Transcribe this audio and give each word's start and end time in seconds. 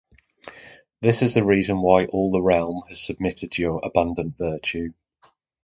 This 1.01 1.21
is 1.21 1.35
the 1.35 1.45
reason 1.45 1.83
why 1.83 2.05
all 2.05 2.31
the 2.31 2.41
realm 2.41 2.81
has 2.87 2.99
submitted 2.99 3.51
to 3.51 3.61
your 3.61 3.79
abundant 3.83 4.35
virtue. 4.35 4.93